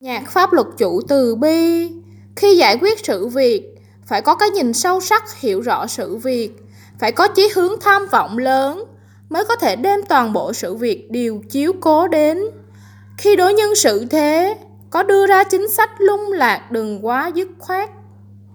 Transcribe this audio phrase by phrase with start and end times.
[0.00, 1.90] Nhạc pháp luật chủ từ bi.
[2.36, 3.62] Khi giải quyết sự việc,
[4.06, 6.50] phải có cái nhìn sâu sắc hiểu rõ sự việc,
[6.98, 8.84] phải có chí hướng tham vọng lớn,
[9.28, 12.38] mới có thể đem toàn bộ sự việc điều chiếu cố đến.
[13.18, 14.58] Khi đối nhân xử thế,
[14.90, 17.90] có đưa ra chính sách lung lạc đừng quá dứt khoát,